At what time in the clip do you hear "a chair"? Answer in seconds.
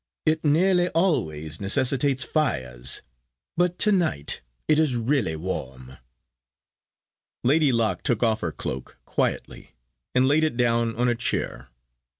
11.07-11.69